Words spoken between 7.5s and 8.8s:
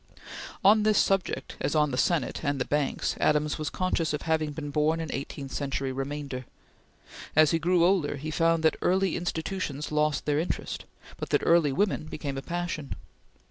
he grew older, he found that